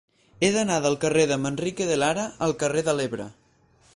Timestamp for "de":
1.33-1.37, 1.91-1.99, 2.91-2.99